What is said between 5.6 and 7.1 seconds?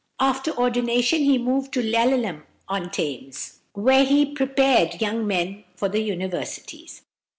for the universities.